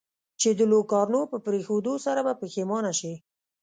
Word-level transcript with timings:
چې 0.41 0.49
د 0.59 0.61
لوکارنو 0.71 1.21
په 1.31 1.37
پرېښودو 1.45 1.93
سره 2.05 2.19
به 2.27 2.33
پښېمانه 2.41 2.91
شې. 2.99 3.13